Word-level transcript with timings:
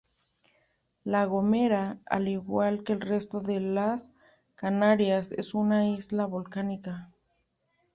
La 1.03 1.25
Gomera, 1.27 1.99
al 2.07 2.27
igual 2.27 2.83
que 2.83 2.93
el 2.93 3.01
resto 3.01 3.39
de 3.39 3.59
las 3.59 4.15
Canarias, 4.55 5.31
es 5.31 5.53
una 5.53 5.87
isla 5.89 6.25
volcánica. 6.25 7.11